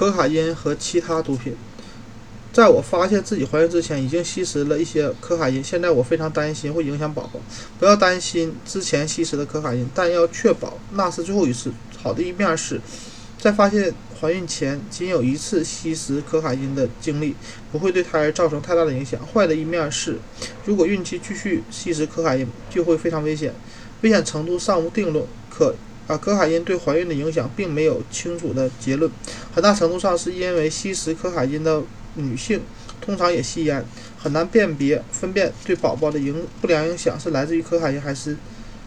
[0.00, 1.54] 可卡因和其他毒品。
[2.54, 5.62] 在我发现自己怀孕之前，已经吸食了一些可卡因。
[5.62, 7.38] 现在我非常担心会影响宝宝。
[7.78, 11.70] 不要担心之前吸食的可卡因，但要确保那是最后一次。
[11.98, 12.80] 好的一面是，
[13.38, 17.36] 在发现怀孕前仅有一次吸食可卡因的经历，
[17.70, 19.20] 不会对胎儿造成太大的影响。
[19.26, 20.18] 坏的一面是，
[20.64, 23.52] 如果孕期继续吸食可卡因，就会非常危险。
[24.00, 25.22] 危险程度尚无定论。
[25.50, 25.74] 可
[26.10, 29.10] 啊，可卡因对怀孕的影响并没有清楚的结论。
[29.54, 31.82] 很大程度上是因为吸食可卡因的。
[32.14, 32.60] 女性
[33.00, 33.84] 通常也吸烟，
[34.18, 38.36] 很难辨别分辨对宝宝的影不良影响是来自于可卡因还是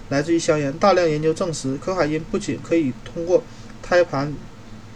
[0.10, 0.74] 来自于香烟。
[0.74, 3.42] 大量研究证实，可卡因不仅可以通过
[3.82, 4.36] 胎盘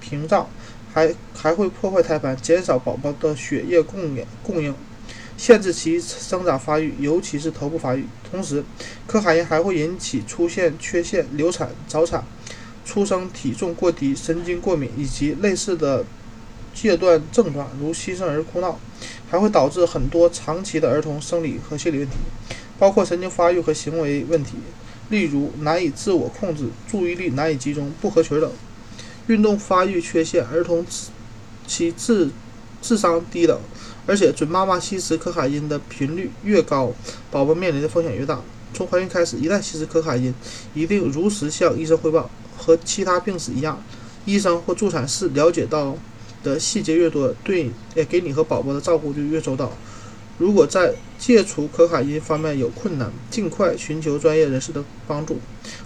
[0.02, 0.50] 屏障，
[0.94, 4.76] 还还会破坏胎盘，减少宝宝的血液供应供应，
[5.38, 8.06] 限制其生长发育，尤其是头部发育。
[8.30, 8.64] 同时，
[9.06, 12.26] 可卡因还会引起出现缺陷、流产、早产、
[12.84, 16.04] 出生体重过低、神经过敏以及类似的。
[16.74, 18.80] 戒断症状如新生儿哭闹，
[19.28, 22.14] 还会导致很多长期的儿童生理和心理问题，
[22.78, 24.58] 包括神经发育和行为问题，
[25.10, 28.52] 例如难以自我控制、注意力难以集中、不合群等。
[29.26, 30.86] 运动发育缺陷，儿童
[31.66, 32.30] 其智
[32.80, 33.60] 智商低等，
[34.08, 36.92] 而且准妈妈吸食可卡因的频率越高，
[37.30, 38.42] 宝宝面临的风险越大。
[38.74, 40.34] 从怀孕开始，一旦吸食可卡因，
[40.74, 43.84] 一定如实向医生汇报，和其他病史一样，
[44.26, 45.96] 医生或助产士了解到。
[46.44, 49.74] 的细节越多，对也给你和宝宝的照顾就越周到。
[50.38, 55.40] 如果在戒除可卡因方面有困难，尽快寻求专业人士的帮助。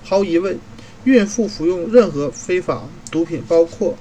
[0.04, 0.60] 毫无疑问，
[1.06, 3.96] 孕妇服用任何非法毒品，包括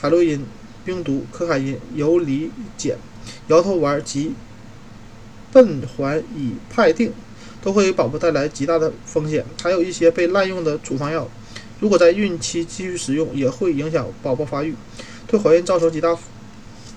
[0.00, 0.44] 海洛因、
[0.84, 2.98] 冰毒、可卡因、游离碱、
[3.48, 4.34] 摇头丸及
[5.52, 7.10] 苯环乙哌啶，
[7.60, 9.44] 都会给宝宝带来极大的风险。
[9.62, 11.28] 还有一些被滥用的处方药，
[11.80, 14.74] 如果在孕期继续使用，也会影响宝宝发育。
[15.26, 16.16] 对怀孕造成极大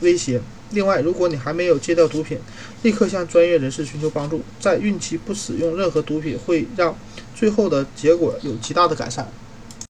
[0.01, 0.41] 威胁。
[0.71, 2.37] 另外，如果你还没有戒掉毒品，
[2.81, 4.41] 立刻向专业人士寻求帮助。
[4.59, 6.97] 在孕期不使用任何毒品，会让
[7.35, 9.31] 最后的结果有极大的改善。